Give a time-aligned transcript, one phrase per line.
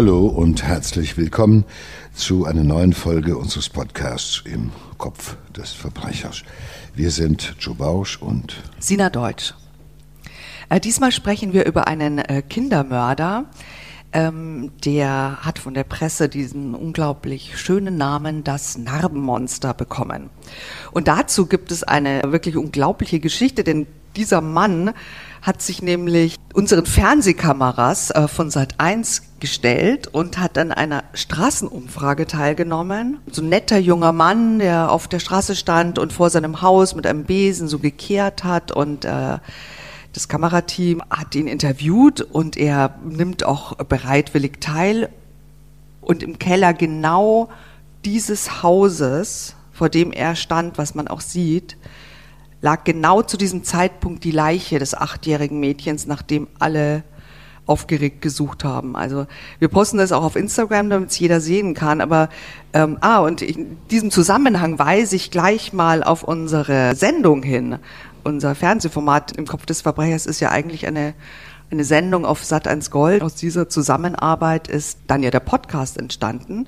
[0.00, 1.66] Hallo und herzlich willkommen
[2.14, 6.42] zu einer neuen Folge unseres Podcasts im Kopf des Verbrechers.
[6.94, 9.52] Wir sind Joe Bausch und Sina Deutsch.
[10.70, 13.44] Äh, diesmal sprechen wir über einen äh, Kindermörder.
[14.14, 20.30] Ähm, der hat von der Presse diesen unglaublich schönen Namen das Narbenmonster bekommen.
[20.92, 24.92] Und dazu gibt es eine wirklich unglaubliche Geschichte, denn dieser Mann
[25.42, 32.26] hat sich nämlich unseren Fernsehkameras äh, von Sat 1 gestellt und hat an einer Straßenumfrage
[32.26, 33.18] teilgenommen.
[33.30, 37.06] So ein netter junger Mann, der auf der Straße stand und vor seinem Haus mit
[37.06, 39.38] einem Besen so gekehrt hat und äh,
[40.12, 45.08] das Kamerateam hat ihn interviewt und er nimmt auch bereitwillig teil.
[46.00, 47.48] Und im Keller genau
[48.04, 51.76] dieses Hauses, vor dem er stand, was man auch sieht,
[52.60, 57.02] lag genau zu diesem Zeitpunkt die Leiche des achtjährigen Mädchens, nachdem alle
[57.66, 58.96] aufgeregt gesucht haben.
[58.96, 59.26] Also
[59.60, 62.00] wir posten das auch auf Instagram, damit es jeder sehen kann.
[62.00, 62.28] Aber
[62.72, 67.78] ähm, ah, und in diesem Zusammenhang weise ich gleich mal auf unsere Sendung hin.
[68.24, 71.14] Unser Fernsehformat im Kopf des Verbrechers ist ja eigentlich eine
[71.70, 73.22] eine Sendung auf Sat1 Gold.
[73.22, 76.66] Aus dieser Zusammenarbeit ist dann ja der Podcast entstanden.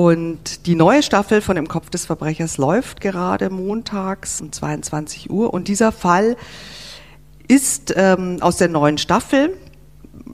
[0.00, 5.52] Und die neue Staffel von Im Kopf des Verbrechers läuft gerade montags um 22 Uhr.
[5.52, 6.38] Und dieser Fall
[7.48, 9.58] ist ähm, aus der neuen Staffel.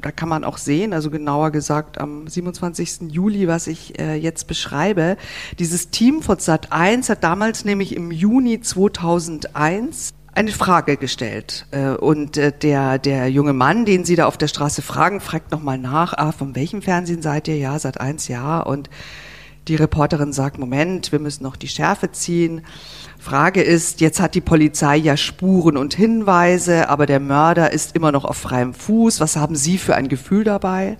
[0.02, 3.10] Da kann man auch sehen, also genauer gesagt am 27.
[3.10, 5.16] Juli, was ich äh, jetzt beschreibe.
[5.58, 11.66] Dieses Team von Sat 1 hat damals nämlich im Juni 2001 eine Frage gestellt.
[11.72, 15.50] Äh, und äh, der, der junge Mann, den Sie da auf der Straße fragen, fragt
[15.50, 17.56] nochmal nach, ah, von welchem Fernsehen seid ihr?
[17.56, 18.60] Ja, Sat 1, ja.
[18.60, 18.90] Und
[19.68, 22.62] die Reporterin sagt, Moment, wir müssen noch die Schärfe ziehen.
[23.18, 28.12] Frage ist, jetzt hat die Polizei ja Spuren und Hinweise, aber der Mörder ist immer
[28.12, 29.20] noch auf freiem Fuß.
[29.20, 30.98] Was haben Sie für ein Gefühl dabei?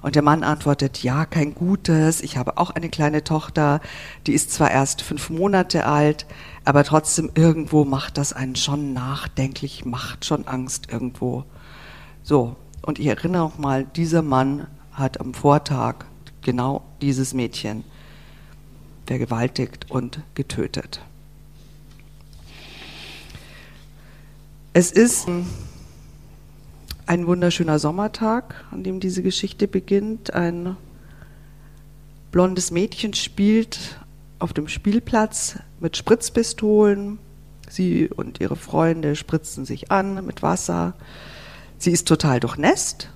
[0.00, 2.20] Und der Mann antwortet, ja, kein gutes.
[2.22, 3.80] Ich habe auch eine kleine Tochter,
[4.26, 6.26] die ist zwar erst fünf Monate alt,
[6.64, 11.44] aber trotzdem irgendwo macht das einen schon nachdenklich, macht schon Angst irgendwo.
[12.22, 16.06] So, und ich erinnere auch mal, dieser Mann hat am Vortag
[16.46, 17.82] genau dieses Mädchen
[19.04, 21.00] vergewaltigt und getötet.
[24.72, 25.26] Es ist
[27.06, 30.34] ein wunderschöner Sommertag, an dem diese Geschichte beginnt.
[30.34, 30.76] Ein
[32.30, 33.98] blondes Mädchen spielt
[34.38, 37.18] auf dem Spielplatz mit Spritzpistolen.
[37.68, 40.94] Sie und ihre Freunde spritzen sich an mit Wasser.
[41.78, 43.10] Sie ist total durchnässt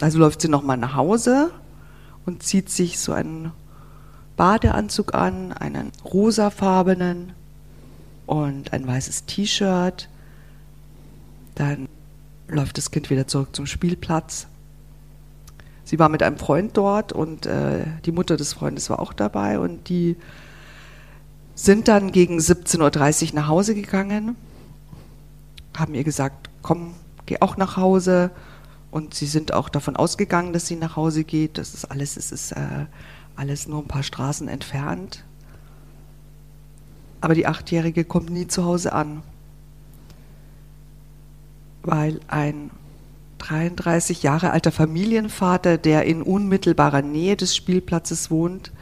[0.00, 1.50] also läuft sie nochmal nach Hause
[2.26, 3.52] und zieht sich so einen
[4.36, 7.32] Badeanzug an, einen rosafarbenen
[8.26, 10.08] und ein weißes T-Shirt.
[11.54, 11.88] Dann
[12.46, 14.46] läuft das Kind wieder zurück zum Spielplatz.
[15.84, 19.58] Sie war mit einem Freund dort und äh, die Mutter des Freundes war auch dabei
[19.58, 20.16] und die
[21.54, 24.36] sind dann gegen 17.30 Uhr nach Hause gegangen,
[25.76, 26.94] haben ihr gesagt, komm,
[27.26, 28.30] geh auch nach Hause.
[28.90, 31.58] Und sie sind auch davon ausgegangen, dass sie nach Hause geht.
[31.58, 32.86] Das ist alles, es ist äh,
[33.36, 35.24] alles nur ein paar Straßen entfernt.
[37.20, 39.22] Aber die Achtjährige kommt nie zu Hause an,
[41.82, 42.70] weil ein
[43.38, 48.72] 33 Jahre alter Familienvater, der in unmittelbarer Nähe des Spielplatzes wohnt,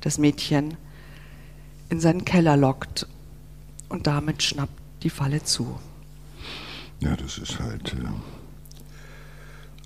[0.00, 0.76] das Mädchen
[1.88, 3.06] in seinen Keller lockt
[3.88, 4.72] und damit schnappt
[5.02, 5.78] die Falle zu.
[7.00, 7.92] Ja, das ist halt.
[7.94, 8.39] Äh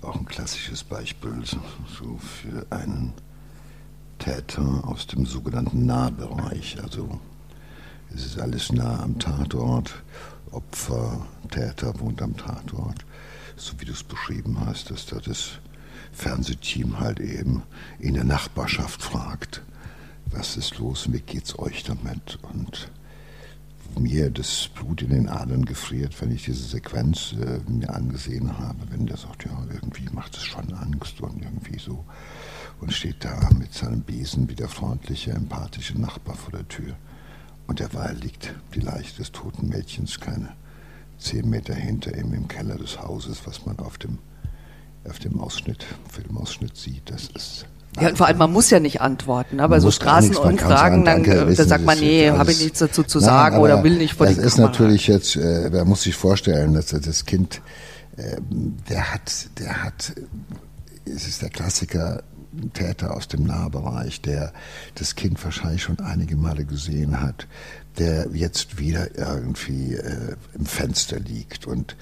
[0.05, 3.13] auch ein klassisches Beispiel so, für einen
[4.19, 6.77] Täter aus dem sogenannten Nahbereich.
[6.81, 7.19] Also
[8.13, 9.93] es ist alles nah am Tatort.
[10.51, 13.05] Opfer, Täter wohnt am Tatort.
[13.57, 15.59] So wie du es beschrieben hast, dass da das
[16.11, 17.63] Fernsehteam halt eben
[17.99, 19.61] in der Nachbarschaft fragt,
[20.31, 22.39] was ist los, wie geht's euch damit?
[22.53, 22.89] Und
[23.97, 28.79] mir das Blut in den Adern gefriert, wenn ich diese Sequenz äh, mir angesehen habe,
[28.89, 32.03] wenn der sagt, ja, irgendwie macht es schon Angst und irgendwie so
[32.81, 36.95] und steht da mit seinem Besen wie der freundliche, empathische Nachbar vor der Tür.
[37.67, 40.55] Und derweil liegt die Leiche des toten Mädchens keine
[41.17, 44.19] zehn Meter hinter ihm im Keller des Hauses, was man auf dem,
[45.07, 47.09] auf dem Ausschnitt, Filmausschnitt sieht.
[47.09, 47.65] Das ist
[47.99, 49.59] ja, und vor allem, man muss ja nicht antworten.
[49.59, 53.57] Aber so Straßenumfragen, dann, äh, dann sagt man, nee, habe ich nichts dazu zu sagen
[53.57, 54.71] oder will nicht vor Das ist Kamera.
[54.71, 57.61] natürlich jetzt, äh, man muss sich vorstellen, dass das Kind,
[58.17, 58.37] äh,
[58.89, 60.13] der hat, der hat,
[61.05, 62.23] es ist der Klassiker,
[62.73, 64.53] Täter aus dem Nahbereich, der
[64.95, 67.47] das Kind wahrscheinlich schon einige Male gesehen hat,
[67.97, 71.95] der jetzt wieder irgendwie äh, im Fenster liegt und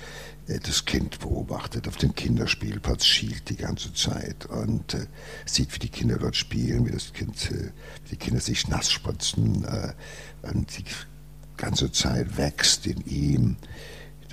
[0.48, 5.06] äh, das Kind beobachtet auf dem Kinderspielplatz, schielt die ganze Zeit und äh,
[5.46, 7.72] sieht, wie die Kinder dort spielen, wie das Kind, äh,
[8.12, 9.66] die Kinder sich nass spritzen.
[9.66, 9.94] Äh,
[10.48, 10.84] und die
[11.58, 13.56] ganze Zeit wächst in ihm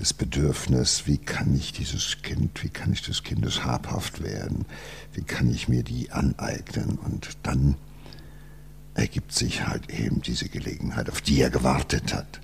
[0.01, 4.65] das Bedürfnis, wie kann ich dieses Kind, wie kann ich des Kindes habhaft werden,
[5.13, 7.75] wie kann ich mir die aneignen und dann
[8.95, 12.41] ergibt sich halt eben diese Gelegenheit, auf die er gewartet hat.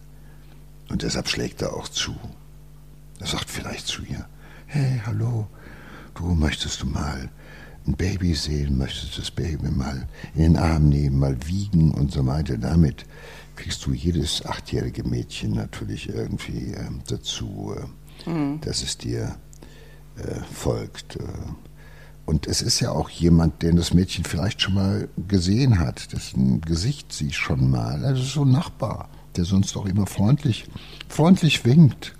[0.90, 2.14] Und deshalb schlägt er auch zu.
[3.20, 4.28] Er sagt vielleicht zu ihr,
[4.66, 5.48] hey, hallo,
[6.14, 7.30] du möchtest du mal
[7.86, 12.26] ein Baby sehen, möchtest das Baby mal in den Arm nehmen, mal wiegen und so
[12.26, 12.58] weiter.
[12.58, 13.06] Damit
[13.56, 18.60] kriegst du jedes achtjährige Mädchen natürlich irgendwie äh, dazu, äh, mhm.
[18.60, 19.36] dass es dir
[20.16, 21.16] äh, folgt.
[21.16, 21.22] Äh.
[22.26, 26.60] Und es ist ja auch jemand, den das Mädchen vielleicht schon mal gesehen hat, dessen
[26.60, 30.66] Gesicht sie schon mal, also so ein Nachbar, der sonst auch immer freundlich,
[31.08, 32.14] freundlich winkt.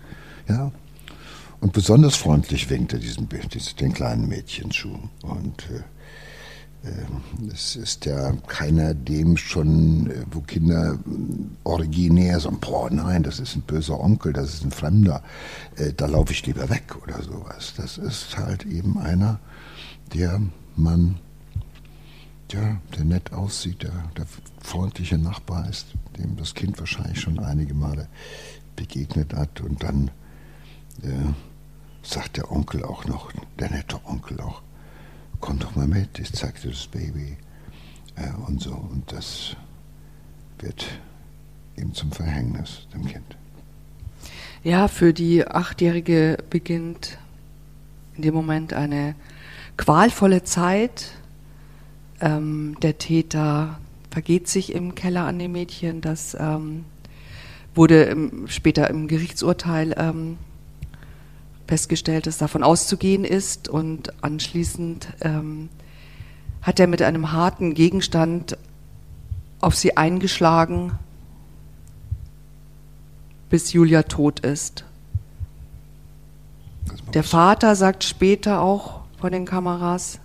[0.49, 0.71] Ja,
[1.61, 5.09] und besonders freundlich winkt er diesem, den kleinen Mädchen zu.
[5.23, 5.83] Und äh,
[7.53, 10.99] es ist ja keiner dem schon, äh, wo Kinder äh,
[11.65, 15.23] originär sagen, boah, nein, das ist ein böser Onkel, das ist ein Fremder,
[15.77, 17.75] äh, da laufe ich lieber weg oder sowas.
[17.77, 19.41] Das ist halt eben einer,
[20.15, 20.41] der
[20.77, 21.17] man,
[22.53, 24.27] ja, der nett aussieht, der, der
[24.61, 25.87] freundliche Nachbar ist,
[26.19, 28.09] dem das Kind wahrscheinlich schon einige Male
[28.77, 30.11] begegnet hat und dann
[31.03, 31.33] äh,
[32.03, 34.63] sagt der Onkel auch noch, der nette Onkel auch,
[35.41, 37.37] komm doch mal mit, ich zeig dir das Baby
[38.17, 38.73] äh, und so.
[38.73, 39.57] Und das
[40.59, 40.87] wird
[41.77, 43.37] ihm zum Verhängnis, dem Kind.
[44.63, 47.19] Ja, für die Achtjährige beginnt
[48.17, 49.15] in dem Moment eine
[49.77, 51.13] qualvolle Zeit.
[52.21, 53.79] Ähm, der Täter
[54.11, 56.01] vergeht sich im Keller an dem Mädchen.
[56.01, 56.85] Das ähm,
[57.75, 60.39] wurde im, später im Gerichtsurteil ähm,
[61.67, 65.69] festgestellt, dass davon auszugehen ist und anschließend ähm,
[66.63, 68.57] hat er mit einem harten Gegenstand
[69.61, 70.99] auf sie eingeschlagen,
[73.49, 74.85] bis Julia tot ist.
[77.15, 80.19] Der Vater sagt später auch vor den Kameras,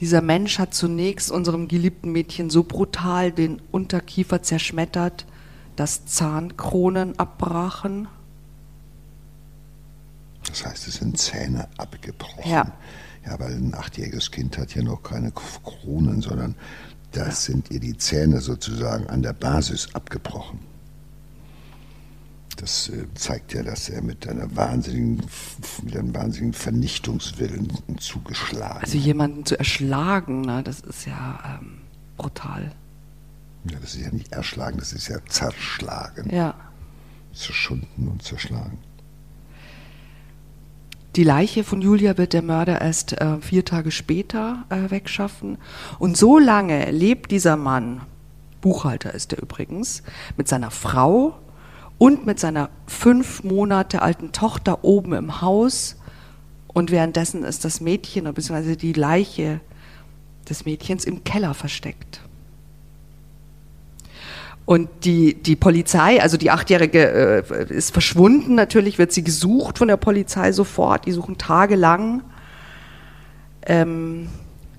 [0.00, 5.26] dieser Mensch hat zunächst unserem geliebten Mädchen so brutal den Unterkiefer zerschmettert,
[5.76, 8.08] dass Zahnkronen abbrachen.
[10.46, 12.50] Das heißt, es sind Zähne abgebrochen.
[12.50, 12.72] Ja.
[13.24, 16.56] Ja, weil ein achtjähriges Kind hat ja noch keine Kronen, sondern
[17.12, 20.58] das sind ihr die Zähne sozusagen an der Basis abgebrochen.
[22.56, 25.22] Das äh, zeigt ja, dass er mit, einer wahnsinnigen,
[25.82, 28.80] mit einem wahnsinnigen Vernichtungswillen zugeschlagen.
[28.82, 31.78] Also jemanden zu erschlagen, ne, das ist ja ähm,
[32.16, 32.72] brutal.
[33.70, 36.28] Ja, das ist ja nicht erschlagen, das ist ja zerschlagen.
[36.30, 36.54] Ja.
[37.32, 38.78] Zerschunden und zerschlagen.
[41.14, 45.58] Die Leiche von Julia wird der Mörder erst äh, vier Tage später äh, wegschaffen.
[45.98, 48.00] Und so lange lebt dieser Mann,
[48.62, 50.02] Buchhalter ist er übrigens,
[50.38, 51.38] mit seiner Frau
[51.98, 55.96] und mit seiner fünf Monate alten Tochter oben im Haus.
[56.66, 59.60] Und währenddessen ist das Mädchen, beziehungsweise die Leiche
[60.48, 62.22] des Mädchens im Keller versteckt.
[64.64, 69.88] Und die, die Polizei, also die Achtjährige äh, ist verschwunden, natürlich wird sie gesucht von
[69.88, 72.22] der Polizei sofort, die suchen tagelang.
[73.66, 74.28] Ähm,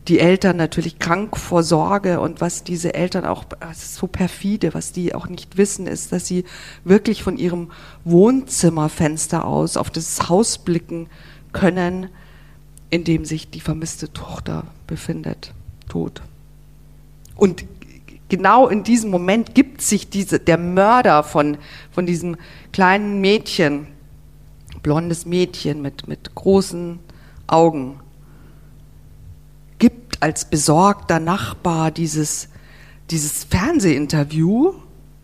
[0.07, 4.73] die Eltern natürlich krank vor Sorge und was diese Eltern auch, das ist so perfide,
[4.73, 6.43] was die auch nicht wissen, ist, dass sie
[6.83, 7.71] wirklich von ihrem
[8.03, 11.07] Wohnzimmerfenster aus auf das Haus blicken
[11.53, 12.09] können,
[12.89, 15.53] in dem sich die vermisste Tochter befindet,
[15.87, 16.21] tot.
[17.35, 17.65] Und
[18.33, 21.59] genau in diesem Moment gibt sich diese, der Mörder von,
[21.91, 22.35] von diesem
[22.71, 23.85] kleinen Mädchen,
[24.81, 26.97] blondes Mädchen mit, mit großen
[27.45, 27.99] Augen,
[29.77, 32.49] gibt als besorgter Nachbar dieses,
[33.11, 34.73] dieses Fernsehinterview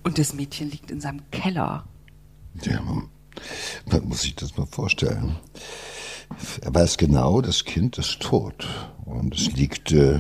[0.04, 1.86] und das Mädchen liegt in seinem Keller.
[2.62, 5.36] Ja, man, muss sich das mal vorstellen.
[6.62, 8.68] Er weiß genau, das Kind ist tot
[9.04, 10.20] und es liegt äh,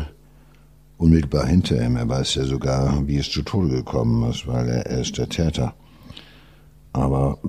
[0.99, 1.95] unmittelbar hinter ihm.
[1.95, 5.29] Er weiß ja sogar, wie es zu Tode gekommen ist, weil er, er ist der
[5.29, 5.73] Täter.
[6.93, 7.39] Aber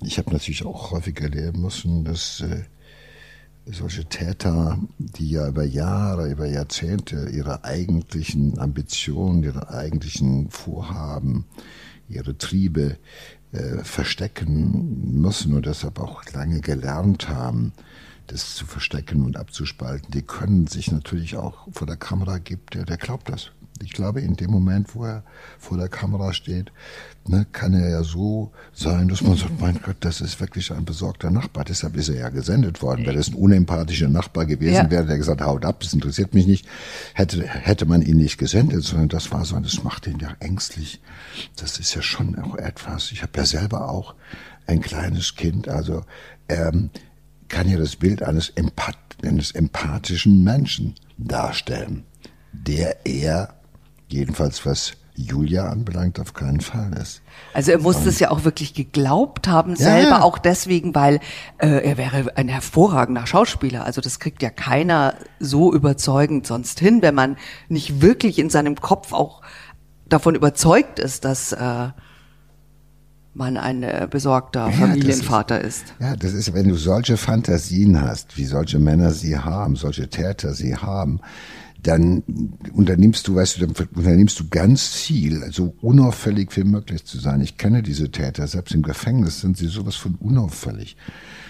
[0.00, 2.62] ich habe natürlich auch häufig erleben müssen, dass äh,
[3.66, 11.46] solche Täter, die ja über Jahre, über Jahrzehnte ihre eigentlichen Ambitionen, ihre eigentlichen Vorhaben,
[12.08, 12.98] ihre Triebe
[13.50, 17.72] äh, verstecken müssen und deshalb auch lange gelernt haben,
[18.32, 22.84] das zu verstecken und abzuspalten, die können sich natürlich auch vor der Kamera gibt, der,
[22.84, 23.50] der glaubt das.
[23.82, 25.24] Ich glaube, in dem Moment, wo er
[25.58, 26.70] vor der Kamera steht,
[27.26, 30.84] ne, kann er ja so sein, dass man sagt, mein Gott, das ist wirklich ein
[30.84, 31.64] besorgter Nachbar.
[31.64, 33.04] Deshalb ist er ja gesendet worden.
[33.06, 34.90] Wenn es ein unempathischer Nachbar gewesen ja.
[34.90, 36.66] wäre, der gesagt, haut ab, das interessiert mich nicht,
[37.14, 41.00] hätte, hätte man ihn nicht gesendet, sondern das war so, das macht ihn ja ängstlich.
[41.56, 43.10] Das ist ja schon auch etwas.
[43.10, 44.14] Ich habe ja selber auch
[44.66, 46.04] ein kleines Kind, also
[46.48, 46.90] ähm,
[47.52, 52.04] kann ja das Bild eines, Empath eines empathischen Menschen darstellen,
[52.52, 53.54] der er,
[54.08, 57.20] jedenfalls was Julia anbelangt, auf keinen Fall ist.
[57.52, 60.22] Also er muss es ja auch wirklich geglaubt haben, selber ja.
[60.22, 61.20] auch deswegen, weil
[61.58, 63.84] äh, er wäre ein hervorragender Schauspieler.
[63.84, 67.36] Also das kriegt ja keiner so überzeugend sonst hin, wenn man
[67.68, 69.42] nicht wirklich in seinem Kopf auch
[70.06, 71.88] davon überzeugt ist, dass äh,
[73.34, 78.00] man ein äh, besorgter ja, Familienvater ist, ist, Ja, das ist, wenn du solche Fantasien
[78.00, 81.20] hast, wie solche Männer sie haben, solche Täter sie haben,
[81.82, 82.22] dann
[82.74, 87.40] unternimmst du, weißt du, dann unternimmst du ganz viel, so unauffällig wie möglich zu sein.
[87.40, 90.96] Ich kenne diese Täter, selbst im Gefängnis sind sie sowas von unauffällig.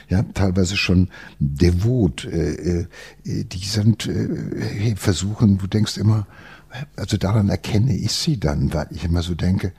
[0.08, 1.08] Ja, teilweise schon
[1.38, 2.24] devot.
[2.24, 2.86] Äh, äh,
[3.24, 6.26] die sind, äh, versuchen, du denkst immer,
[6.96, 9.72] also daran erkenne ich sie dann, weil ich immer so denke,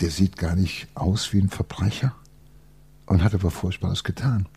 [0.00, 2.14] der sieht gar nicht aus wie ein Verbrecher
[3.06, 4.48] und hat aber Furchtbares getan.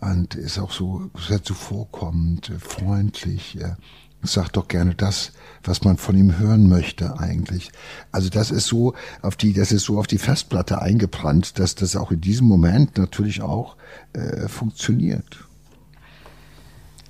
[0.00, 3.56] Und ist auch so sehr zuvorkommend, freundlich.
[3.58, 3.78] Er
[4.22, 5.32] sagt doch gerne das,
[5.62, 7.70] was man von ihm hören möchte eigentlich.
[8.12, 11.96] Also das ist so auf die, das ist so auf die Festplatte eingebrannt, dass das
[11.96, 13.76] auch in diesem Moment natürlich auch
[14.12, 15.44] äh, funktioniert.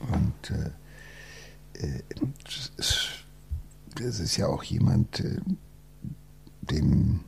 [0.01, 0.71] Und äh,
[1.87, 2.03] äh,
[3.97, 5.41] das ist ja auch jemand, äh,
[6.63, 7.21] dem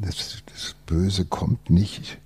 [0.00, 2.18] das, das Böse kommt nicht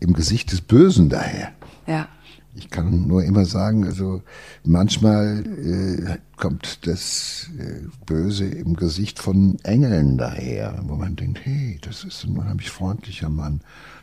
[0.00, 1.52] im Gesicht des Bösen daher.
[1.86, 2.08] Ja.
[2.54, 4.22] Ich kann nur immer sagen, also
[4.64, 11.78] manchmal äh, kommt das äh, Böse im Gesicht von Engeln daher, wo man denkt, hey,
[11.80, 13.60] das ist ein unheimlich freundlicher Mann,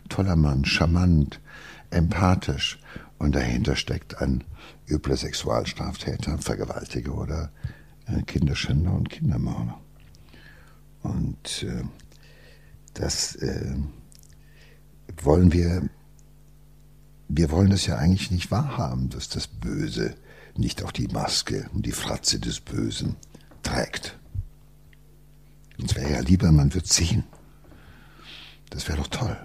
[0.08, 1.42] toller Mann, charmant,
[1.90, 2.80] empathisch.
[3.20, 4.44] Und dahinter steckt ein
[4.90, 7.52] übler Sexualstraftäter, Vergewaltiger oder
[8.06, 9.78] äh, Kinderschänder und Kindermörder.
[11.04, 11.84] Und äh,
[12.98, 13.76] das äh,
[15.22, 15.88] wollen wir,
[17.28, 20.16] wir wollen das ja eigentlich nicht wahrhaben, dass das Böse
[20.56, 23.16] nicht auch die Maske und die Fratze des Bösen
[23.62, 24.18] trägt.
[25.80, 27.24] Uns wäre ja lieber, man wird sehen.
[28.72, 29.38] Das wäre doch toll,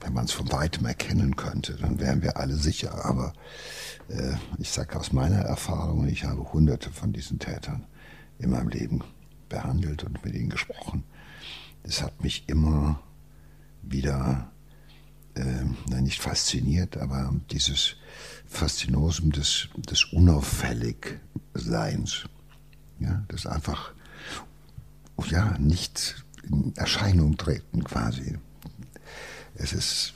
[0.00, 3.06] wenn man es von weitem erkennen könnte, dann wären wir alle sicher.
[3.06, 3.32] Aber
[4.08, 7.86] äh, ich sage aus meiner Erfahrung, ich habe hunderte von diesen Tätern
[8.38, 9.02] in meinem Leben
[9.48, 11.04] behandelt und mit ihnen gesprochen
[11.82, 13.02] es hat mich immer
[13.82, 14.50] wieder,
[15.34, 15.64] äh,
[16.00, 17.96] nicht fasziniert, aber dieses
[18.46, 22.24] Faszinosum des, des Unauffälligseins,
[23.00, 23.92] ja, das einfach,
[25.30, 28.38] ja, nicht in Erscheinung treten quasi.
[29.54, 30.14] Es ist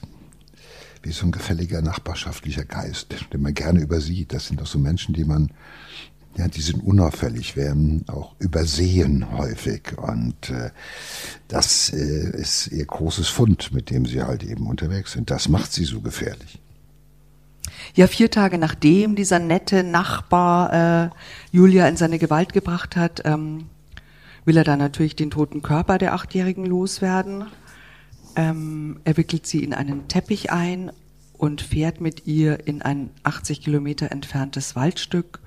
[1.03, 4.33] wie so ein gefälliger nachbarschaftlicher Geist, den man gerne übersieht.
[4.33, 5.53] Das sind doch so Menschen, die man
[6.37, 9.97] ja, die sind unauffällig, werden auch übersehen häufig.
[9.97, 10.71] Und äh,
[11.49, 15.31] das äh, ist ihr großes Fund, mit dem sie halt eben unterwegs sind.
[15.31, 16.61] Das macht sie so gefährlich.
[17.95, 21.11] Ja, vier Tage nachdem dieser nette Nachbar äh,
[21.53, 23.67] Julia in seine Gewalt gebracht hat, ähm,
[24.45, 27.47] will er dann natürlich den toten Körper der Achtjährigen loswerden.
[28.37, 30.93] Ähm, er wickelt sie in einen Teppich ein
[31.33, 35.41] und fährt mit ihr in ein 80 Kilometer entferntes Waldstück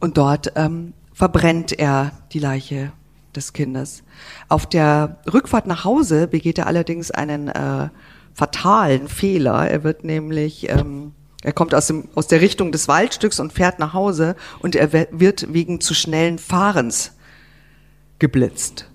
[0.00, 2.92] und dort ähm, verbrennt er die Leiche
[3.34, 4.02] des Kindes.
[4.48, 7.88] Auf der Rückfahrt nach Hause begeht er allerdings einen äh,
[8.34, 9.68] fatalen Fehler.
[9.70, 11.12] Er wird nämlich, ähm,
[11.42, 14.92] er kommt aus, dem, aus der Richtung des Waldstücks und fährt nach Hause und er
[14.92, 17.12] wird wegen zu schnellen Fahrens
[18.18, 18.90] geblitzt.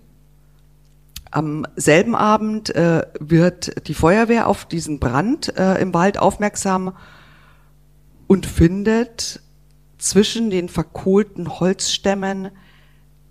[1.32, 6.94] Am selben Abend äh, wird die Feuerwehr auf diesen Brand äh, im Wald aufmerksam
[8.28, 9.41] und findet
[10.02, 12.50] zwischen den verkohlten Holzstämmen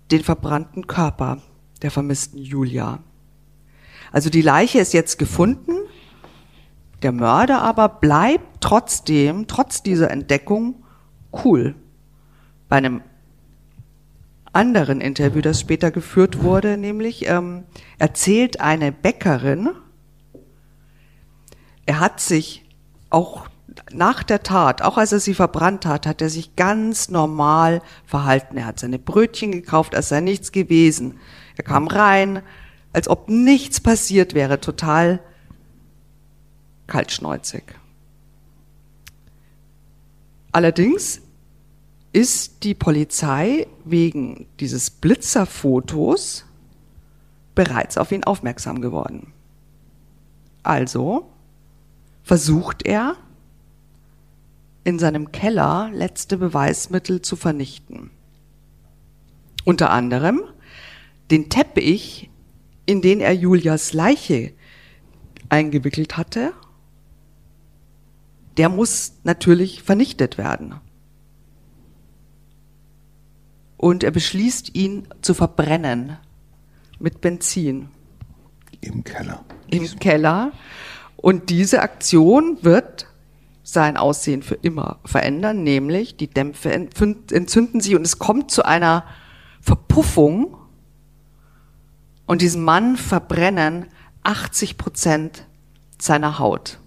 [0.09, 1.41] den verbrannten Körper
[1.81, 2.99] der vermissten Julia.
[4.11, 5.73] Also die Leiche ist jetzt gefunden,
[7.01, 10.83] der Mörder aber bleibt trotzdem, trotz dieser Entdeckung,
[11.43, 11.75] cool.
[12.69, 13.01] Bei einem
[14.53, 17.63] anderen Interview, das später geführt wurde, nämlich ähm,
[17.97, 19.69] erzählt eine Bäckerin,
[21.85, 22.63] er hat sich
[23.09, 23.47] auch
[23.91, 28.57] nach der Tat, auch als er sie verbrannt hat, hat er sich ganz normal verhalten.
[28.57, 31.19] Er hat seine Brötchen gekauft, als sei nichts gewesen.
[31.55, 32.41] Er kam rein,
[32.93, 35.19] als ob nichts passiert wäre, total
[36.87, 37.63] kaltschneuzig.
[40.51, 41.21] Allerdings
[42.11, 46.45] ist die Polizei wegen dieses Blitzerfotos
[47.55, 49.31] bereits auf ihn aufmerksam geworden.
[50.63, 51.31] Also
[52.23, 53.15] versucht er,
[54.83, 58.11] in seinem Keller letzte Beweismittel zu vernichten.
[59.63, 60.41] Unter anderem
[61.29, 62.29] den Teppich,
[62.85, 64.53] in den er Julias Leiche
[65.49, 66.53] eingewickelt hatte,
[68.57, 70.75] der muss natürlich vernichtet werden.
[73.77, 76.17] Und er beschließt, ihn zu verbrennen
[76.99, 77.89] mit Benzin.
[78.81, 79.43] Im Keller.
[79.69, 80.51] Im Keller.
[81.17, 83.07] Und diese Aktion wird
[83.63, 89.05] sein Aussehen für immer verändern, nämlich die Dämpfe entzünden sich und es kommt zu einer
[89.61, 90.57] Verpuffung
[92.25, 93.85] und diesem Mann verbrennen
[94.23, 95.45] 80 Prozent
[95.99, 96.79] seiner Haut.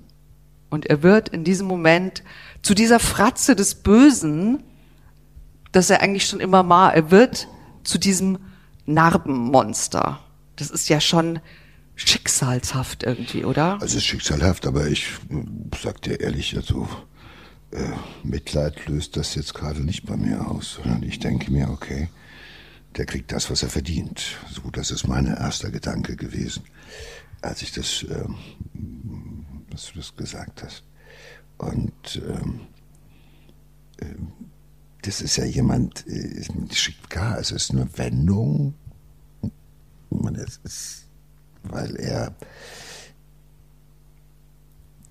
[0.71, 2.25] Und er wird in diesem Moment
[2.62, 4.62] zu dieser Fratze des Bösen,
[5.71, 7.49] das er eigentlich schon immer war, er wird
[7.85, 8.38] zu diesem
[8.87, 10.21] Narbenmonster.
[10.57, 11.40] Das ist ja schon
[11.97, 13.75] schicksalshaft irgendwie, oder?
[13.75, 15.07] Also es ist schicksalhaft, aber ich
[15.81, 16.89] sag dir ehrlich, also
[17.71, 22.09] äh, Mitleid löst das jetzt gerade nicht bei mir aus, sondern ich denke mir, okay,
[22.97, 24.37] der kriegt das, was er verdient.
[24.51, 26.63] So, das ist mein erster Gedanke gewesen,
[27.43, 30.85] als ich das, ähm, was du das gesagt hast.
[31.59, 32.61] Und ähm,
[33.99, 34.15] äh,
[35.03, 38.75] das ist ja jemand, äh, schickt gar, es ist eine Wendung.
[40.11, 41.03] Man, es ist,
[41.71, 42.35] weil er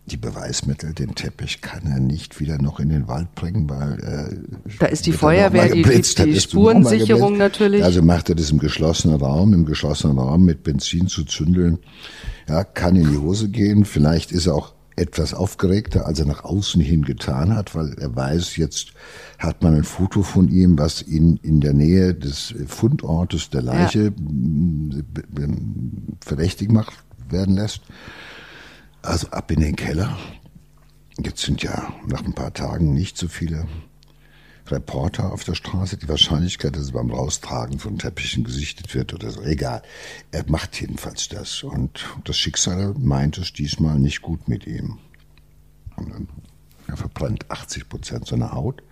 [0.05, 4.71] die Beweismittel, den Teppich kann er nicht wieder noch in den Wald bringen, weil äh,
[4.79, 7.83] da ist die Feuerwehr, die, die, die Spurensicherung natürlich.
[7.83, 11.79] Also macht er das im geschlossenen Raum, im geschlossenen Raum mit Benzin zu zündeln.
[12.49, 13.85] Ja, kann in die Hose gehen.
[13.85, 18.15] Vielleicht ist er auch etwas aufgeregter, als er nach außen hin getan hat, weil er
[18.15, 18.93] weiß, jetzt
[19.39, 24.13] hat man ein Foto von ihm, was ihn in der Nähe des Fundortes der Leiche
[24.13, 25.47] ja.
[26.21, 26.93] verdächtig macht
[27.29, 27.81] werden lässt.
[29.01, 30.17] Also ab in den Keller.
[31.19, 33.67] Jetzt sind ja nach ein paar Tagen nicht so viele
[34.67, 35.97] Reporter auf der Straße.
[35.97, 39.81] Die Wahrscheinlichkeit, dass es beim Raustragen von Teppichen gesichtet wird oder so, egal.
[40.31, 41.63] Er macht jedenfalls das.
[41.63, 44.99] Und das Schicksal meint es diesmal nicht gut mit ihm.
[46.87, 48.83] Er verbrennt 80 Prozent seiner Haut.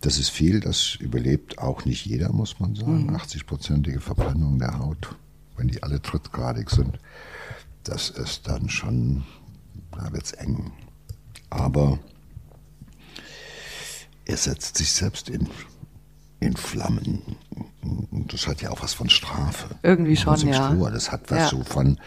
[0.00, 3.06] Das ist viel, das überlebt auch nicht jeder, muss man sagen.
[3.06, 3.16] Mhm.
[3.16, 5.14] 80-prozentige Verbrennung der Haut,
[5.56, 6.98] wenn die alle trittgradig sind
[7.84, 9.24] das ist dann schon,
[9.92, 10.72] da wird's eng.
[11.50, 11.98] Aber
[14.24, 15.48] er setzt sich selbst in,
[16.40, 17.36] in Flammen.
[18.28, 19.76] Das hat ja auch was von Strafe.
[19.82, 20.74] Irgendwie schon, ja.
[20.74, 20.90] Vor.
[20.90, 21.48] Das hat was ja.
[21.48, 21.98] so von,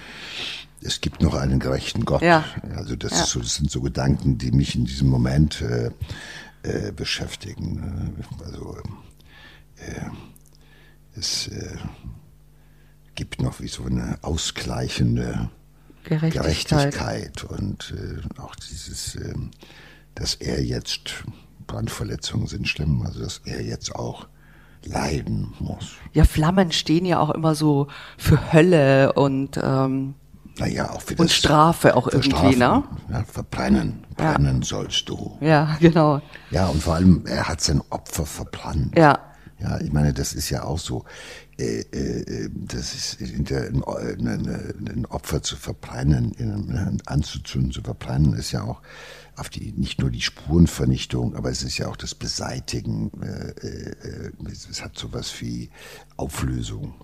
[0.82, 2.22] es gibt noch einen gerechten Gott.
[2.22, 2.44] Ja.
[2.76, 3.26] Also das, ja.
[3.26, 5.92] so, das sind so Gedanken, die mich in diesem Moment äh,
[6.64, 8.24] äh, beschäftigen.
[8.44, 8.78] Also
[9.78, 10.10] äh,
[11.16, 11.78] es äh,
[13.16, 15.50] gibt noch wie so eine ausgleichende
[16.04, 19.34] Gerechtigkeit, Gerechtigkeit und äh, auch dieses, äh,
[20.16, 21.24] dass er jetzt,
[21.68, 24.28] Brandverletzungen sind schlimm, also dass er jetzt auch
[24.84, 25.94] leiden muss.
[26.14, 30.16] Ja, Flammen stehen ja auch immer so für Hölle und ähm,
[30.60, 32.84] naja, auch für und Strafe auch irgendwie, Strafen, ne?
[33.12, 34.66] Ja, verbrennen, brennen ja.
[34.66, 35.38] sollst du.
[35.40, 36.22] Ja, genau.
[36.50, 38.98] Ja, und vor allem, er hat sein Opfer verbrannt.
[38.98, 39.20] Ja.
[39.60, 41.04] Ja, ich meine, das ist ja auch so.
[41.60, 43.18] Äh, äh, das ist
[43.50, 48.82] der, ein, ein, Opfer zu verbrennen, anzuzünden, zu verbrennen, ist ja auch
[49.38, 53.12] auf die nicht nur die Spurenvernichtung, aber es ist ja auch das Beseitigen.
[53.22, 55.70] Äh, es hat sowas wie
[56.18, 56.96] Auflösung.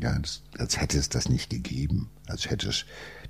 [0.00, 2.84] Ja, das, als hätte es das nicht gegeben, als hätte es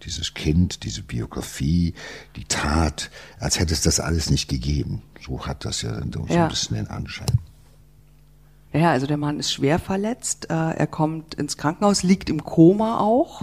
[0.04, 1.94] dieses Kind, diese Biografie,
[2.36, 5.02] die Tat, als hätte es das alles nicht gegeben.
[5.24, 6.44] So hat das ja so ja.
[6.44, 7.40] ein bisschen den Anschein.
[8.72, 10.50] Ja, also der Mann ist schwer verletzt.
[10.50, 13.40] Äh, er kommt ins Krankenhaus, liegt im Koma auch.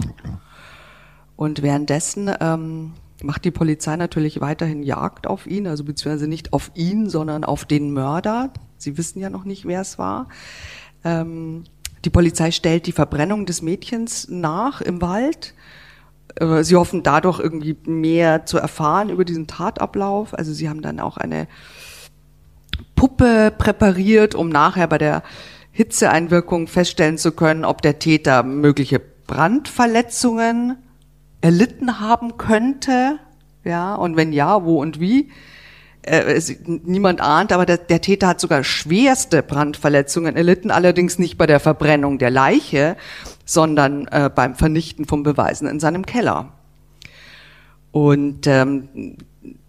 [1.36, 6.70] Und währenddessen ähm, macht die Polizei natürlich weiterhin Jagd auf ihn, also beziehungsweise nicht auf
[6.74, 8.50] ihn, sondern auf den Mörder.
[8.76, 10.28] Sie wissen ja noch nicht, wer es war.
[11.04, 11.64] Ähm,
[12.04, 15.54] die Polizei stellt die Verbrennung des Mädchens nach im Wald.
[16.36, 20.34] Äh, sie hoffen dadurch irgendwie mehr zu erfahren über diesen Tatablauf.
[20.34, 21.48] Also sie haben dann auch eine
[22.94, 25.22] Puppe präpariert, um nachher bei der
[25.72, 30.78] Hitzeeinwirkung feststellen zu können, ob der Täter mögliche Brandverletzungen
[31.40, 33.18] erlitten haben könnte.
[33.64, 35.30] Ja, und wenn ja, wo und wie.
[36.02, 41.36] Äh, es, niemand ahnt, aber der, der Täter hat sogar schwerste Brandverletzungen erlitten, allerdings nicht
[41.36, 42.96] bei der Verbrennung der Leiche,
[43.44, 46.52] sondern äh, beim Vernichten von Beweisen in seinem Keller.
[47.92, 49.16] Und ähm,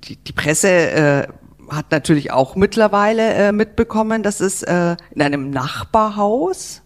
[0.03, 1.27] die, die Presse äh,
[1.69, 6.82] hat natürlich auch mittlerweile äh, mitbekommen, dass es äh, in einem Nachbarhaus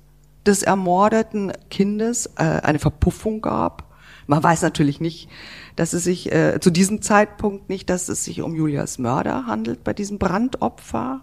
[0.45, 3.90] des ermordeten Kindes äh, eine Verpuffung gab.
[4.31, 5.27] Man weiß natürlich nicht,
[5.75, 9.83] dass es sich äh, zu diesem Zeitpunkt nicht, dass es sich um Julias Mörder handelt
[9.83, 11.19] bei diesem Brandopfer.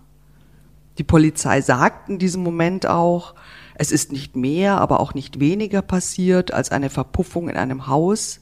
[0.99, 3.35] Die Polizei sagt in diesem Moment auch,
[3.77, 8.41] es ist nicht mehr, aber auch nicht weniger passiert als eine Verpuffung in einem Haus,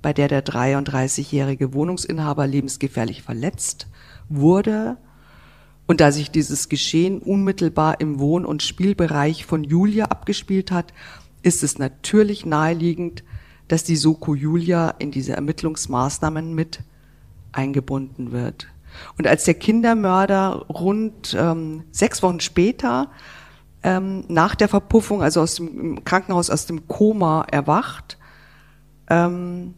[0.00, 3.88] bei der der 33-jährige Wohnungsinhaber lebensgefährlich verletzt
[4.28, 4.96] wurde.
[5.88, 10.94] Und da sich dieses Geschehen unmittelbar im Wohn- und Spielbereich von Julia abgespielt hat,
[11.42, 13.24] ist es natürlich naheliegend,
[13.68, 16.80] dass die Soko Julia in diese Ermittlungsmaßnahmen mit
[17.52, 18.66] eingebunden wird.
[19.16, 23.10] Und als der Kindermörder rund ähm, sechs Wochen später
[23.82, 28.18] ähm, nach der Verpuffung, also aus dem Krankenhaus aus dem Koma erwacht,
[29.08, 29.74] ähm,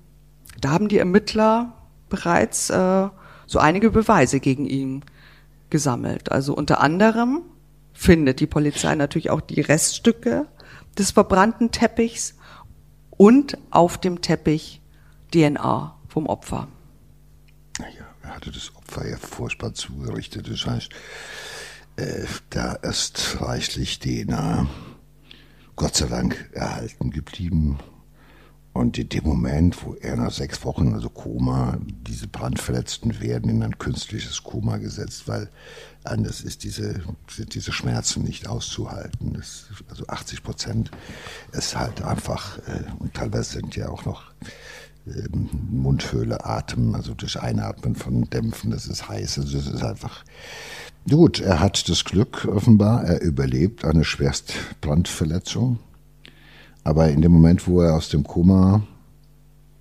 [0.61, 1.75] da haben die Ermittler
[2.09, 3.09] bereits äh,
[3.47, 5.05] so einige Beweise gegen ihn
[5.71, 6.31] gesammelt.
[6.33, 7.43] Also unter anderem
[7.93, 10.47] findet die Polizei natürlich auch die Reststücke
[10.99, 12.35] des verbrannten Teppichs
[13.21, 14.81] und auf dem Teppich
[15.31, 16.69] DNA vom Opfer.
[17.79, 20.51] Naja, er hatte das Opfer ja furchtbar zugerichtet.
[20.51, 20.89] Das heißt,
[21.97, 24.67] äh, da ist reichlich DNA,
[25.77, 27.79] Gott sei Dank, erhalten geblieben.
[28.73, 33.63] Und in dem Moment, wo er nach sechs Wochen, also Koma, diese Brandverletzten werden in
[33.65, 35.49] ein künstliches Koma gesetzt, weil
[36.05, 37.01] anders ist diese,
[37.37, 39.35] diese Schmerzen nicht auszuhalten.
[39.35, 40.91] Das, also 80 Prozent
[41.53, 44.31] ist halt einfach, äh, und teilweise sind ja auch noch
[45.07, 45.29] äh,
[45.71, 50.25] Mundhöhle, Atem, also durch Einatmen von Dämpfen, das ist heiß, also das ist einfach,
[51.09, 55.81] gut, er hat das Glück offenbar, er überlebt eine Schwerstbrandverletzung,
[56.85, 58.83] aber in dem Moment, wo er aus dem Koma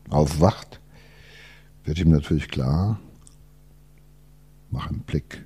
[0.10, 0.80] aufwacht,
[1.84, 3.00] wird ihm natürlich klar,
[4.70, 5.44] mach einen Blick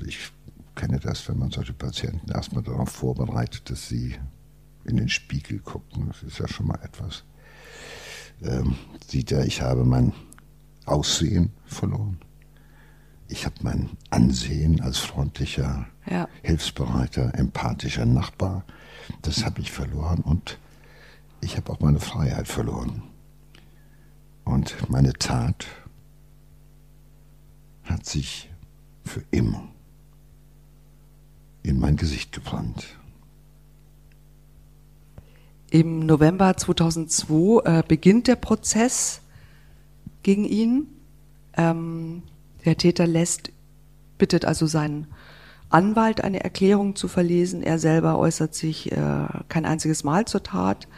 [0.00, 0.32] also ich
[0.74, 4.14] kenne das, wenn man solche Patienten erstmal darauf vorbereitet, dass sie
[4.84, 6.08] in den Spiegel gucken.
[6.08, 7.24] Das ist ja schon mal etwas.
[8.42, 10.12] Ähm, sieht er, ich habe mein
[10.86, 12.18] Aussehen verloren.
[13.28, 16.28] Ich habe mein Ansehen als freundlicher, ja.
[16.42, 18.64] hilfsbereiter, empathischer Nachbar.
[19.22, 20.58] Das habe ich verloren und
[21.40, 23.02] ich habe auch meine Freiheit verloren.
[24.44, 25.66] Und meine Tat
[27.84, 28.50] hat sich
[29.04, 29.68] für immer
[31.62, 32.86] in mein Gesicht gebrannt.
[35.70, 39.20] Im November 2002 äh, beginnt der Prozess
[40.22, 40.88] gegen ihn.
[41.56, 42.22] Ähm,
[42.64, 43.52] der Täter lässt,
[44.18, 45.06] bittet also seinen
[45.70, 47.62] Anwalt eine Erklärung zu verlesen.
[47.62, 50.88] Er selber äußert sich äh, kein einziges Mal zur Tat.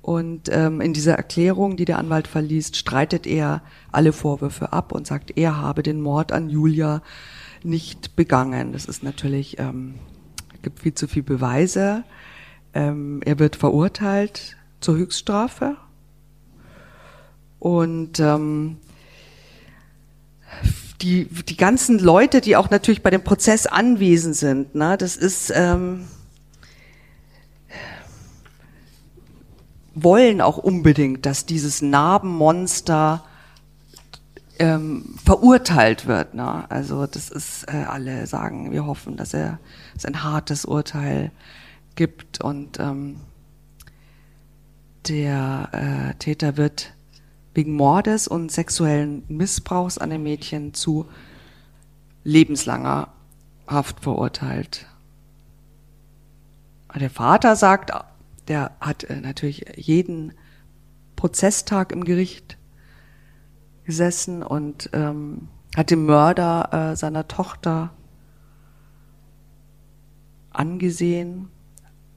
[0.00, 5.06] Und ähm, in dieser Erklärung, die der Anwalt verliest, streitet er alle Vorwürfe ab und
[5.06, 7.02] sagt, er habe den Mord an Julia
[7.64, 8.72] nicht begangen.
[8.72, 9.96] Das ist natürlich, ähm,
[10.62, 12.04] gibt viel zu viel Beweise.
[12.72, 15.76] Ähm, er wird verurteilt zur Höchststrafe.
[17.58, 18.76] Und ähm,
[21.02, 25.52] die, die ganzen Leute, die auch natürlich bei dem Prozess anwesend sind, ne, das ist,
[25.54, 26.06] ähm,
[29.94, 33.24] wollen auch unbedingt, dass dieses Narbenmonster
[34.58, 36.34] ähm, verurteilt wird.
[36.34, 36.70] Ne?
[36.70, 39.58] Also das ist, äh, alle sagen, wir hoffen, dass er
[39.96, 41.30] es ein hartes Urteil
[41.94, 43.16] gibt und ähm,
[45.08, 46.92] der äh, Täter wird
[47.56, 51.06] wegen Mordes und sexuellen Missbrauchs an dem Mädchen zu
[52.22, 53.08] lebenslanger
[53.66, 54.86] Haft verurteilt.
[56.94, 57.90] Der Vater sagt,
[58.48, 60.32] der hat äh, natürlich jeden
[61.16, 62.58] Prozesstag im Gericht
[63.84, 67.90] gesessen und ähm, hat den Mörder äh, seiner Tochter
[70.50, 71.48] angesehen,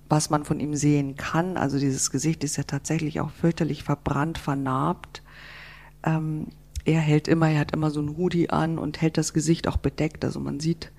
[0.08, 1.58] was man von ihm sehen kann.
[1.58, 5.24] Also dieses Gesicht ist ja tatsächlich auch fürchterlich verbrannt, vernarbt.
[6.04, 6.48] Ähm,
[6.86, 9.78] er hält immer, er hat immer so ein Hoodie an und hält das Gesicht auch
[9.78, 10.24] bedeckt.
[10.26, 10.92] Also man sieht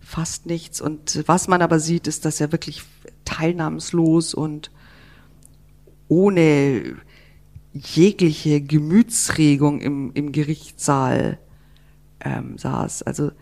[0.00, 0.80] fast nichts.
[0.80, 2.82] Und was man aber sieht, ist, dass er wirklich
[3.24, 4.70] teilnahmslos und
[6.08, 6.96] ohne
[7.72, 11.38] jegliche Gemütsregung im, im Gerichtssaal
[12.20, 13.02] ähm, saß.
[13.02, 13.32] Also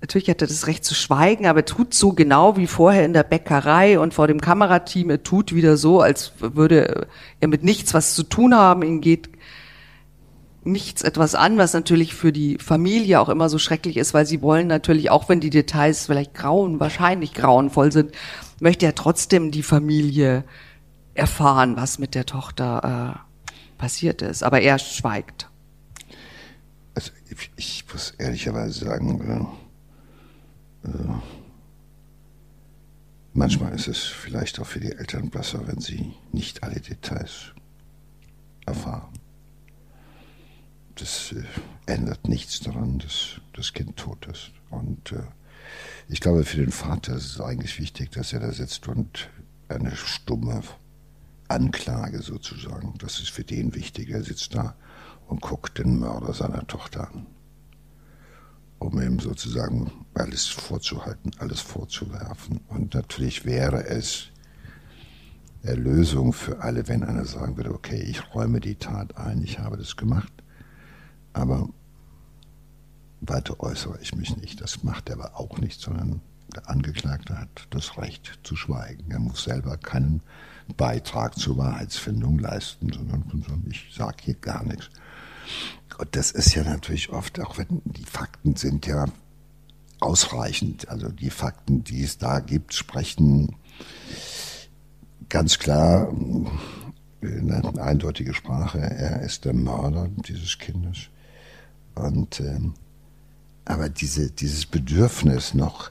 [0.00, 3.12] natürlich hat er das Recht zu schweigen, aber er tut so genau wie vorher in
[3.12, 5.10] der Bäckerei und vor dem Kamerateam.
[5.10, 7.08] Er tut wieder so, als würde
[7.40, 8.82] er mit nichts was zu tun haben.
[8.82, 9.30] Ihm geht
[10.64, 14.42] nichts etwas an, was natürlich für die Familie auch immer so schrecklich ist, weil sie
[14.42, 18.12] wollen natürlich, auch wenn die Details vielleicht grauen, wahrscheinlich grauenvoll sind,
[18.60, 20.44] möchte er trotzdem die Familie
[21.14, 24.42] erfahren, was mit der Tochter äh, passiert ist.
[24.42, 25.48] Aber er schweigt.
[26.94, 27.12] Also
[27.56, 29.67] ich muss ehrlicherweise sagen, äh,
[33.32, 37.52] manchmal ist es vielleicht auch für die Eltern besser, wenn sie nicht alle Details
[38.66, 39.12] erfahren.
[40.96, 41.44] Das äh,
[41.86, 44.50] ändert nichts daran, dass das Kind tot ist.
[44.70, 45.22] Und äh,
[46.08, 49.30] ich glaube, für den Vater ist es eigentlich wichtig, dass er da sitzt und
[49.68, 50.62] eine stumme
[51.48, 54.10] Anklage sozusagen, das ist für den wichtig.
[54.10, 54.74] Er sitzt da
[55.28, 57.26] und guckt den Mörder seiner Tochter an,
[58.78, 62.60] um ihm sozusagen alles vorzuhalten, alles vorzuwerfen.
[62.68, 64.28] Und natürlich wäre es
[65.62, 69.76] Erlösung für alle, wenn einer sagen würde, okay, ich räume die Tat ein, ich habe
[69.76, 70.32] das gemacht,
[71.32, 71.68] aber
[73.20, 74.60] weiter äußere ich mich nicht.
[74.60, 76.20] Das macht er aber auch nicht, sondern
[76.54, 79.10] der Angeklagte hat das Recht zu schweigen.
[79.10, 80.22] Er muss selber keinen
[80.76, 84.90] Beitrag zur Wahrheitsfindung leisten, sondern ich sage hier gar nichts.
[85.98, 89.06] Und das ist ja natürlich oft, auch wenn die Fakten sind ja
[90.00, 90.88] ausreichend.
[90.88, 93.56] Also die Fakten, die es da gibt, sprechen
[95.28, 96.12] ganz klar
[97.20, 98.78] eine eindeutige Sprache.
[98.78, 101.08] Er ist der Mörder dieses Kindes.
[101.94, 102.74] Und ähm,
[103.64, 105.90] aber diese, dieses Bedürfnis noch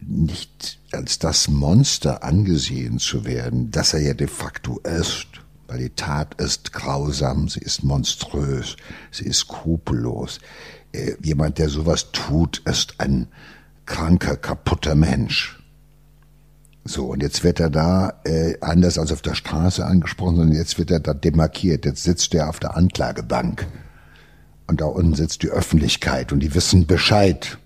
[0.00, 5.28] nicht als das Monster angesehen zu werden, das er ja de facto ist,
[5.68, 8.76] weil die Tat ist grausam, sie ist monströs,
[9.10, 10.38] sie ist skrupellos.
[10.92, 13.28] Äh, jemand, der sowas tut, ist ein
[13.84, 15.58] kranker, kaputter Mensch.
[16.84, 20.78] So, und jetzt wird er da äh, anders als auf der Straße angesprochen, sondern jetzt
[20.78, 21.84] wird er da demarkiert.
[21.84, 23.66] Jetzt sitzt er auf der Anklagebank.
[24.68, 27.58] Und da unten sitzt die Öffentlichkeit und die wissen Bescheid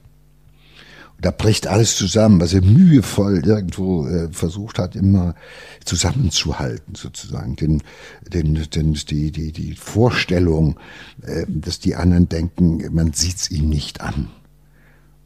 [1.20, 5.34] da bricht alles zusammen, was er mühevoll irgendwo äh, versucht hat, immer
[5.84, 7.56] zusammenzuhalten, sozusagen.
[7.56, 7.82] Den,
[8.26, 10.78] den, den, die, die, die Vorstellung,
[11.22, 14.28] äh, dass die anderen denken, man sieht's ihm nicht an.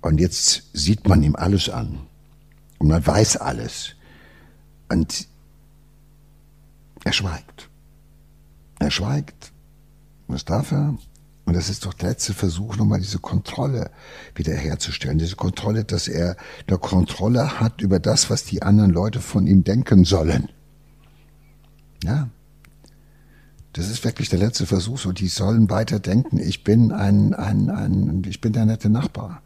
[0.00, 2.00] Und jetzt sieht man ihm alles an.
[2.78, 3.94] Und man weiß alles.
[4.88, 5.28] Und
[7.04, 7.68] er schweigt.
[8.80, 9.52] Er schweigt.
[10.26, 10.98] Was darf er?
[11.46, 13.90] Und das ist doch der letzte Versuch, nochmal diese Kontrolle
[14.34, 15.18] wiederherzustellen.
[15.18, 19.62] Diese Kontrolle, dass er eine Kontrolle hat über das, was die anderen Leute von ihm
[19.62, 20.48] denken sollen.
[22.02, 22.30] Ja.
[23.74, 24.98] Das ist wirklich der letzte Versuch.
[24.98, 29.42] So, die sollen weiter denken, ich bin ein, ein, ein, ich bin der nette Nachbar.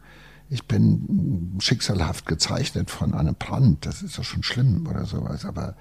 [0.49, 3.85] Ich bin schicksalhaft gezeichnet von einem Brand.
[3.85, 5.45] Das ist doch schon schlimm oder sowas.
[5.45, 5.75] Aber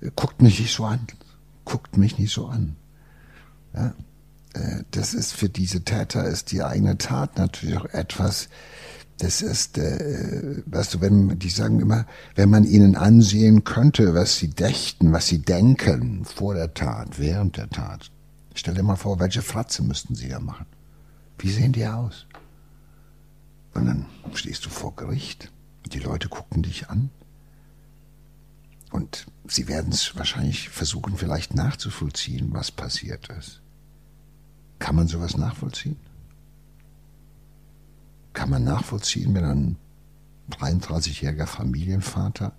[0.00, 1.06] äh, guckt mich nicht so an.
[1.64, 2.76] Guckt mich nicht so an.
[3.74, 3.94] Ja.
[4.54, 8.48] Äh, das ist für diese Täter ist die eigene Tat natürlich auch etwas,
[9.18, 14.38] das ist, äh, weißt du, wenn die sagen immer, wenn man ihnen ansehen könnte, was
[14.38, 18.10] sie dächten, was sie denken vor der Tat, während der Tat.
[18.54, 20.66] Stell dir mal vor, welche Fratze müssten sie da machen?
[21.38, 22.26] Wie sehen die aus?
[23.74, 25.50] Und dann stehst du vor Gericht,
[25.92, 27.10] die Leute gucken dich an
[28.90, 33.60] und sie werden es wahrscheinlich versuchen, vielleicht nachzuvollziehen, was passiert ist.
[34.84, 35.96] Kann man sowas nachvollziehen?
[38.34, 39.76] Kann man nachvollziehen, wenn ein
[40.50, 42.52] 33-jähriger Familienvater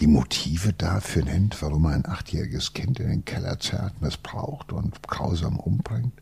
[0.00, 5.00] die Motive dafür nennt, warum er ein achtjähriges Kind in den Keller zerrt, missbraucht und
[5.06, 6.12] grausam umbringt?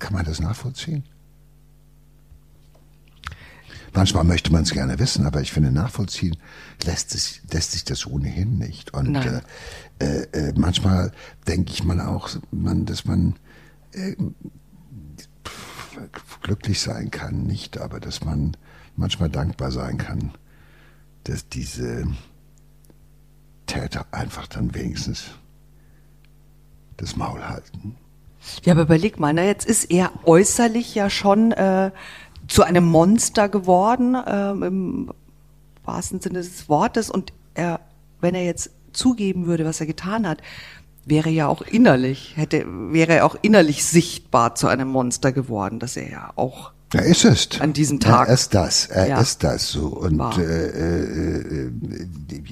[0.00, 1.04] Kann man das nachvollziehen?
[3.94, 6.36] Manchmal möchte man es gerne wissen, aber ich finde, nachvollziehen
[6.82, 8.94] lässt sich, lässt sich das ohnehin nicht.
[8.94, 9.42] Und äh,
[10.00, 11.12] äh, äh, manchmal
[11.46, 13.36] denke ich mal auch, man, dass man
[13.92, 14.16] äh,
[16.42, 18.56] glücklich sein kann, nicht, aber dass man
[18.96, 20.32] manchmal dankbar sein kann,
[21.24, 22.06] dass diese
[23.66, 25.32] Täter einfach dann wenigstens
[26.96, 27.96] das Maul halten.
[28.64, 31.90] Ja, aber überleg mal, ne, jetzt ist er äußerlich ja schon äh,
[32.48, 35.12] zu einem Monster geworden, äh, im
[35.84, 37.08] wahrsten Sinne des Wortes.
[37.08, 37.80] Und er,
[38.20, 40.42] wenn er jetzt zugeben würde, was er getan hat,
[41.04, 45.96] wäre ja auch innerlich, hätte, wäre er auch innerlich sichtbar zu einem Monster geworden, dass
[45.96, 47.48] er ja auch er ist es.
[47.60, 48.28] An diesem Tag.
[48.28, 48.86] Er ist das.
[48.86, 49.20] Er ja.
[49.20, 49.86] ist das so.
[49.86, 51.70] Und äh, äh,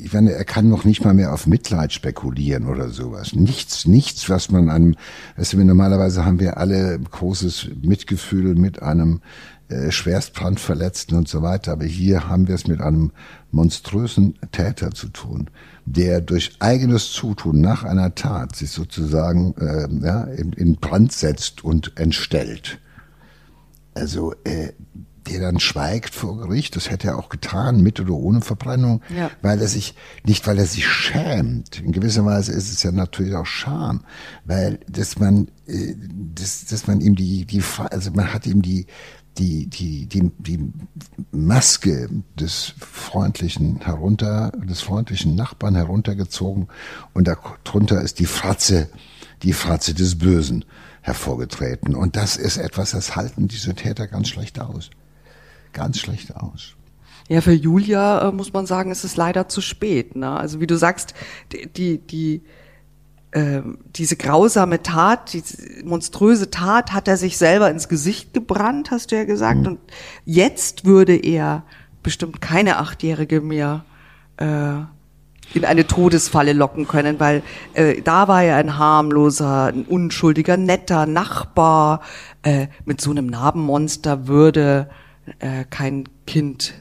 [0.03, 3.35] ich meine, er kann noch nicht mal mehr auf Mitleid spekulieren oder sowas.
[3.35, 4.97] Nichts, nichts, was man einem,
[5.37, 9.21] weißt du, normalerweise haben wir alle großes Mitgefühl mit einem
[9.71, 11.73] äh, Schwerstbrandverletzten und so weiter.
[11.73, 13.13] Aber hier haben wir es mit einem
[13.51, 15.49] monströsen Täter zu tun,
[15.85, 21.65] der durch eigenes Zutun nach einer Tat sich sozusagen äh, ja, in, in Brand setzt
[21.65, 22.81] und entstellt.
[23.95, 24.73] Also äh,
[25.31, 29.31] der dann schweigt vor Gericht, das hätte er auch getan, mit oder ohne Verbrennung, ja.
[29.43, 33.35] weil er sich, nicht weil er sich schämt, in gewisser Weise ist es ja natürlich
[33.35, 34.05] auch Scham,
[34.45, 35.95] weil, dass man, äh,
[36.35, 38.87] dass, dass man ihm die, die, also man hat ihm die,
[39.39, 40.73] die, die, die, die
[41.31, 46.69] Maske des freundlichen herunter, des freundlichen Nachbarn heruntergezogen
[47.15, 48.89] und darunter ist die Fratze,
[49.43, 50.65] die Fratze des Bösen
[51.03, 51.95] hervorgetreten.
[51.95, 54.91] Und das ist etwas, das halten diese Täter ganz schlecht aus.
[55.73, 56.75] Ganz schlecht aus.
[57.29, 60.17] Ja, für Julia äh, muss man sagen, ist es leider zu spät.
[60.17, 60.29] Ne?
[60.29, 61.15] Also wie du sagst,
[61.53, 62.43] die, die, die
[63.33, 63.63] äh,
[63.97, 69.17] diese grausame Tat, diese monströse Tat hat er sich selber ins Gesicht gebrannt, hast du
[69.17, 69.61] ja gesagt.
[69.61, 69.67] Mhm.
[69.67, 69.81] Und
[70.25, 71.65] jetzt würde er
[72.03, 73.85] bestimmt keine Achtjährige mehr
[74.39, 74.81] äh,
[75.53, 77.43] in eine Todesfalle locken können, weil
[77.75, 82.01] äh, da war er ein harmloser, ein unschuldiger, netter Nachbar.
[82.43, 84.89] Äh, mit so einem Narbenmonster würde
[85.39, 86.75] äh, kein Kind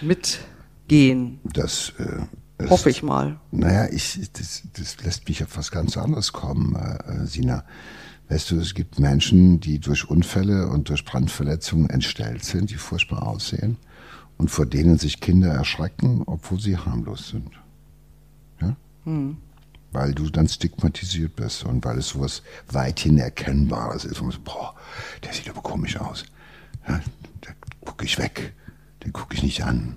[0.00, 1.40] mitgehen.
[1.44, 2.22] Das äh,
[2.68, 3.38] hoffe ich mal.
[3.50, 7.64] Naja, ich, das, das lässt mich auf was ganz anderes kommen, äh, äh, Sina.
[8.28, 13.26] Weißt du, es gibt Menschen, die durch Unfälle und durch Brandverletzungen entstellt sind, die furchtbar
[13.26, 13.76] aussehen
[14.36, 17.50] und vor denen sich Kinder erschrecken, obwohl sie harmlos sind.
[18.60, 18.76] Ja?
[19.04, 19.36] Hm.
[19.92, 24.20] Weil du dann stigmatisiert bist und weil es sowas weithin Erkennbares ist.
[24.20, 24.74] Und so, boah,
[25.22, 26.24] der sieht aber komisch aus.
[26.88, 27.00] Ja,
[27.42, 27.50] da
[27.84, 28.54] gucke ich weg,
[29.04, 29.96] den gucke ich nicht an.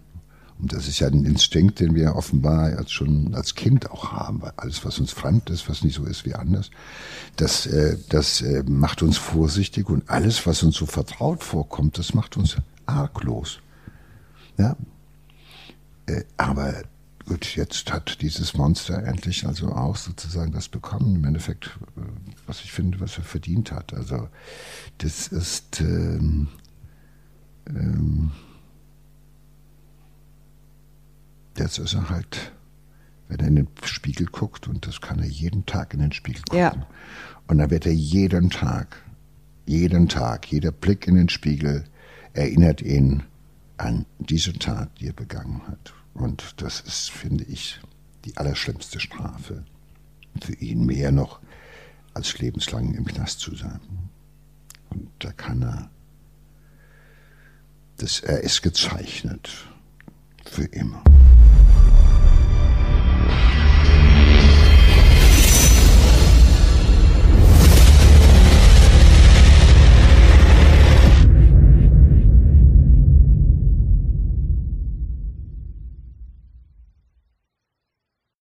[0.60, 4.42] Und das ist ja ein Instinkt, den wir offenbar als schon als Kind auch haben,
[4.42, 6.70] weil alles, was uns fremd ist, was nicht so ist wie anders,
[7.38, 12.14] das, äh, das äh, macht uns vorsichtig und alles, was uns so vertraut vorkommt, das
[12.14, 13.60] macht uns arglos.
[14.58, 14.76] Ja?
[16.08, 16.84] Äh, aber
[17.26, 22.02] gut, jetzt hat dieses Monster endlich also auch sozusagen das bekommen, im Endeffekt, äh,
[22.48, 23.94] was ich finde, was er verdient hat.
[23.94, 24.28] Also
[24.98, 26.50] das ist ähm,
[27.70, 28.32] ähm,
[31.60, 32.52] jetzt ist er halt,
[33.28, 36.42] wenn er in den Spiegel guckt, und das kann er jeden Tag in den Spiegel
[36.44, 36.88] gucken, ja.
[37.48, 39.04] und dann wird er jeden Tag,
[39.66, 41.84] jeden Tag, jeder Blick in den Spiegel
[42.34, 43.24] erinnert ihn
[43.78, 45.94] an diese Tat, die er begangen hat.
[46.14, 47.80] Und das ist, finde ich,
[48.26, 49.64] die allerschlimmste Strafe
[50.42, 51.40] für ihn, mehr noch
[52.14, 53.80] als lebenslang im Knast zu sein.
[54.90, 55.90] Und da kann er,
[57.98, 59.50] das, er ist gezeichnet
[60.46, 61.04] für immer.